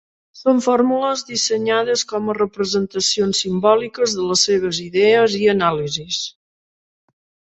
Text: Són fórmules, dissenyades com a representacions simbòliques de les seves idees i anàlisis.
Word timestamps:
Són 0.37 0.61
fórmules, 0.65 1.23
dissenyades 1.25 2.03
com 2.13 2.31
a 2.31 2.35
representacions 2.37 3.41
simbòliques 3.45 4.15
de 4.21 4.25
les 4.31 4.45
seves 4.49 4.79
idees 4.89 5.35
i 5.43 5.45
anàlisis. 5.55 6.23